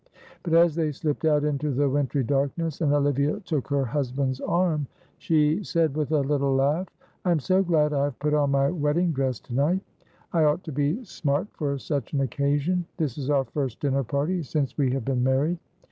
But 0.41 0.53
as 0.53 0.73
they 0.73 0.91
slipped 0.91 1.25
out 1.25 1.43
into 1.43 1.69
the 1.71 1.87
wintry 1.87 2.23
darkness 2.23 2.81
and 2.81 2.91
Olivia 2.91 3.39
took 3.41 3.67
her 3.67 3.85
husband's 3.85 4.39
arm, 4.41 4.87
she 5.19 5.63
said, 5.63 5.95
with 5.95 6.11
a 6.11 6.21
little 6.21 6.55
laugh, 6.55 6.87
"I 7.23 7.29
am 7.29 7.39
so 7.39 7.61
glad 7.61 7.93
I 7.93 8.05
have 8.05 8.17
put 8.17 8.33
on 8.33 8.49
my 8.49 8.71
wedding 8.71 9.11
dress 9.11 9.39
to 9.41 9.53
night. 9.53 9.81
I 10.33 10.43
ought 10.43 10.63
to 10.63 10.71
be 10.71 11.03
smart 11.05 11.49
for 11.53 11.77
such 11.77 12.13
an 12.13 12.21
occasion. 12.21 12.85
This 12.97 13.15
is 13.19 13.29
our 13.29 13.45
first 13.45 13.79
dinner 13.81 14.03
party 14.03 14.41
since 14.41 14.75
we 14.75 14.89
have 14.89 15.05
been 15.05 15.23
married." 15.23 15.59